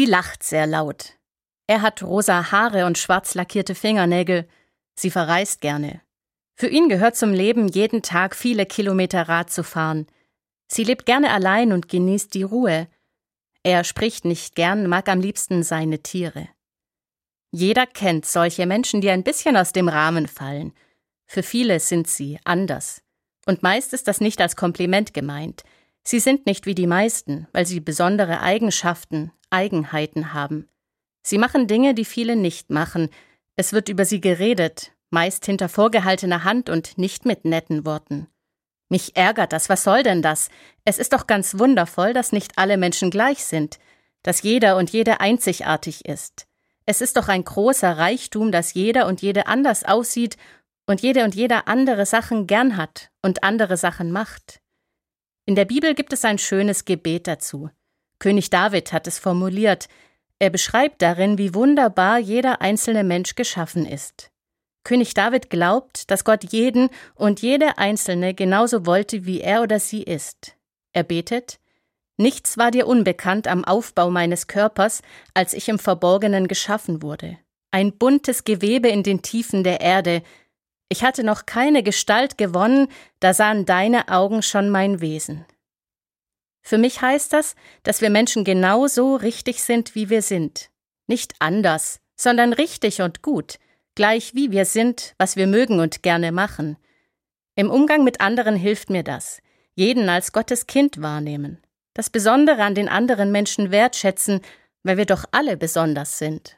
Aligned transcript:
Sie 0.00 0.06
lacht 0.06 0.42
sehr 0.42 0.66
laut. 0.66 1.18
Er 1.66 1.82
hat 1.82 2.02
rosa 2.02 2.50
Haare 2.50 2.86
und 2.86 2.96
schwarz 2.96 3.34
lackierte 3.34 3.74
Fingernägel. 3.74 4.48
Sie 4.94 5.10
verreist 5.10 5.60
gerne. 5.60 6.00
Für 6.56 6.68
ihn 6.68 6.88
gehört 6.88 7.16
zum 7.16 7.34
Leben, 7.34 7.68
jeden 7.68 8.00
Tag 8.00 8.34
viele 8.34 8.64
Kilometer 8.64 9.28
Rad 9.28 9.50
zu 9.50 9.62
fahren. 9.62 10.06
Sie 10.68 10.84
lebt 10.84 11.04
gerne 11.04 11.30
allein 11.30 11.70
und 11.70 11.90
genießt 11.90 12.32
die 12.32 12.44
Ruhe. 12.44 12.88
Er 13.62 13.84
spricht 13.84 14.24
nicht 14.24 14.54
gern, 14.54 14.86
mag 14.86 15.06
am 15.06 15.20
liebsten 15.20 15.62
seine 15.62 15.98
Tiere. 15.98 16.48
Jeder 17.52 17.86
kennt 17.86 18.24
solche 18.24 18.64
Menschen, 18.64 19.02
die 19.02 19.10
ein 19.10 19.22
bisschen 19.22 19.54
aus 19.54 19.72
dem 19.74 19.90
Rahmen 19.90 20.28
fallen. 20.28 20.72
Für 21.26 21.42
viele 21.42 21.78
sind 21.78 22.08
sie 22.08 22.38
anders. 22.44 23.02
Und 23.44 23.62
meist 23.62 23.92
ist 23.92 24.08
das 24.08 24.22
nicht 24.22 24.40
als 24.40 24.56
Kompliment 24.56 25.12
gemeint. 25.12 25.62
Sie 26.02 26.20
sind 26.20 26.46
nicht 26.46 26.66
wie 26.66 26.74
die 26.74 26.86
meisten, 26.86 27.46
weil 27.52 27.66
sie 27.66 27.80
besondere 27.80 28.40
Eigenschaften, 28.40 29.32
Eigenheiten 29.50 30.32
haben. 30.32 30.68
Sie 31.22 31.38
machen 31.38 31.66
Dinge, 31.66 31.94
die 31.94 32.04
viele 32.04 32.36
nicht 32.36 32.70
machen. 32.70 33.10
Es 33.56 33.72
wird 33.72 33.88
über 33.88 34.04
sie 34.04 34.20
geredet, 34.20 34.92
meist 35.10 35.44
hinter 35.44 35.68
vorgehaltener 35.68 36.44
Hand 36.44 36.70
und 36.70 36.96
nicht 36.98 37.26
mit 37.26 37.44
netten 37.44 37.84
Worten. 37.84 38.28
Mich 38.88 39.16
ärgert 39.16 39.52
das, 39.52 39.68
was 39.68 39.84
soll 39.84 40.02
denn 40.02 40.22
das? 40.22 40.48
Es 40.84 40.98
ist 40.98 41.12
doch 41.12 41.26
ganz 41.26 41.58
wundervoll, 41.58 42.12
dass 42.12 42.32
nicht 42.32 42.52
alle 42.56 42.76
Menschen 42.76 43.10
gleich 43.10 43.44
sind, 43.44 43.78
dass 44.22 44.42
jeder 44.42 44.76
und 44.76 44.90
jede 44.90 45.20
einzigartig 45.20 46.06
ist. 46.06 46.46
Es 46.86 47.00
ist 47.00 47.16
doch 47.16 47.28
ein 47.28 47.44
großer 47.44 47.98
Reichtum, 47.98 48.50
dass 48.50 48.74
jeder 48.74 49.06
und 49.06 49.22
jede 49.22 49.46
anders 49.46 49.84
aussieht 49.84 50.36
und 50.86 51.02
jede 51.02 51.22
und 51.24 51.36
jeder 51.36 51.68
andere 51.68 52.04
Sachen 52.04 52.48
gern 52.48 52.76
hat 52.76 53.10
und 53.22 53.44
andere 53.44 53.76
Sachen 53.76 54.10
macht. 54.10 54.60
In 55.46 55.54
der 55.54 55.64
Bibel 55.64 55.94
gibt 55.94 56.12
es 56.12 56.24
ein 56.24 56.38
schönes 56.38 56.84
Gebet 56.84 57.26
dazu. 57.26 57.70
König 58.18 58.50
David 58.50 58.92
hat 58.92 59.06
es 59.06 59.18
formuliert. 59.18 59.88
Er 60.38 60.50
beschreibt 60.50 61.02
darin, 61.02 61.38
wie 61.38 61.54
wunderbar 61.54 62.18
jeder 62.18 62.60
einzelne 62.60 63.04
Mensch 63.04 63.34
geschaffen 63.34 63.86
ist. 63.86 64.30
König 64.84 65.14
David 65.14 65.50
glaubt, 65.50 66.10
dass 66.10 66.24
Gott 66.24 66.44
jeden 66.52 66.88
und 67.14 67.42
jede 67.42 67.78
Einzelne 67.78 68.34
genauso 68.34 68.86
wollte, 68.86 69.26
wie 69.26 69.40
er 69.40 69.62
oder 69.62 69.78
sie 69.78 70.02
ist. 70.02 70.56
Er 70.92 71.02
betet, 71.02 71.60
Nichts 72.20 72.58
war 72.58 72.70
dir 72.70 72.86
unbekannt 72.86 73.48
am 73.48 73.64
Aufbau 73.64 74.10
meines 74.10 74.46
Körpers, 74.46 75.00
als 75.32 75.54
ich 75.54 75.70
im 75.70 75.78
Verborgenen 75.78 76.48
geschaffen 76.48 77.00
wurde. 77.00 77.38
Ein 77.70 77.96
buntes 77.96 78.44
Gewebe 78.44 78.88
in 78.88 79.02
den 79.02 79.22
Tiefen 79.22 79.64
der 79.64 79.80
Erde. 79.80 80.22
Ich 80.90 81.02
hatte 81.02 81.24
noch 81.24 81.46
keine 81.46 81.82
Gestalt 81.82 82.36
gewonnen, 82.36 82.88
da 83.20 83.32
sahen 83.32 83.64
deine 83.64 84.08
Augen 84.08 84.42
schon 84.42 84.68
mein 84.68 85.00
Wesen. 85.00 85.46
Für 86.60 86.76
mich 86.76 87.00
heißt 87.00 87.32
das, 87.32 87.54
dass 87.82 88.02
wir 88.02 88.10
Menschen 88.10 88.44
genau 88.44 88.86
so 88.86 89.16
richtig 89.16 89.62
sind, 89.62 89.94
wie 89.94 90.10
wir 90.10 90.20
sind. 90.20 90.68
Nicht 91.06 91.32
anders, 91.38 92.00
sondern 92.16 92.52
richtig 92.52 93.00
und 93.00 93.22
gut, 93.22 93.58
gleich 93.94 94.34
wie 94.34 94.50
wir 94.50 94.66
sind, 94.66 95.14
was 95.16 95.36
wir 95.36 95.46
mögen 95.46 95.80
und 95.80 96.02
gerne 96.02 96.32
machen. 96.32 96.76
Im 97.54 97.70
Umgang 97.70 98.04
mit 98.04 98.20
anderen 98.20 98.56
hilft 98.56 98.90
mir 98.90 99.02
das, 99.02 99.40
jeden 99.74 100.10
als 100.10 100.32
Gottes 100.32 100.66
Kind 100.66 101.00
wahrnehmen 101.00 101.62
das 101.94 102.10
Besondere 102.10 102.62
an 102.62 102.74
den 102.74 102.88
anderen 102.88 103.30
Menschen 103.30 103.70
wertschätzen, 103.70 104.40
weil 104.82 104.96
wir 104.96 105.06
doch 105.06 105.24
alle 105.32 105.56
besonders 105.56 106.18
sind. 106.18 106.56